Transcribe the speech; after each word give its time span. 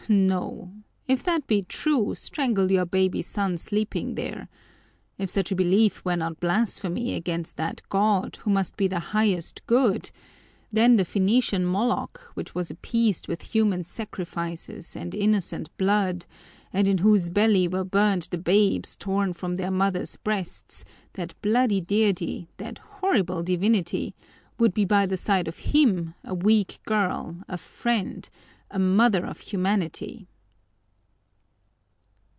No! 0.09 0.71
If 1.07 1.21
that 1.23 1.45
be 1.45 1.61
true, 1.61 2.15
strangle 2.15 2.69
your 2.71 2.87
baby 2.87 3.21
son 3.21 3.57
sleeping 3.57 4.15
there! 4.15 4.49
If 5.19 5.29
such 5.29 5.51
a 5.53 5.55
belief 5.55 6.03
were 6.03 6.15
not 6.17 6.31
a 6.33 6.35
blasphemy 6.35 7.13
against 7.13 7.55
that 7.57 7.83
God, 7.87 8.37
who 8.37 8.49
must 8.49 8.75
be 8.75 8.87
the 8.87 8.99
Highest 9.13 9.65
Good, 9.67 10.09
then 10.71 10.95
the 10.97 11.05
Phenician 11.05 11.65
Moloch, 11.65 12.31
which 12.33 12.53
was 12.55 12.69
appeased 12.71 13.27
with 13.29 13.53
human 13.53 13.83
sacrifices 13.85 14.95
and 14.97 15.13
innocent 15.15 15.69
blood, 15.77 16.25
and 16.73 16.87
in 16.89 16.97
whose 16.97 17.29
belly 17.29 17.67
were 17.67 17.85
burned 17.85 18.23
the 18.31 18.39
babes 18.39 18.95
torn 18.97 19.31
from 19.33 19.55
their 19.55 19.71
mothers' 19.71 20.17
breasts, 20.17 20.83
that 21.13 21.39
bloody 21.43 21.79
deity, 21.79 22.49
that 22.57 22.79
horrible 22.79 23.43
divinity, 23.43 24.13
would 24.57 24.73
be 24.73 24.83
by 24.83 25.05
the 25.05 25.15
side 25.15 25.47
of 25.47 25.57
Him 25.59 26.15
a 26.25 26.33
weak 26.33 26.79
girl, 26.85 27.37
a 27.47 27.57
friend, 27.59 28.27
a 28.73 28.79
mother 28.79 29.25
of 29.25 29.41
humanity!" 29.41 30.25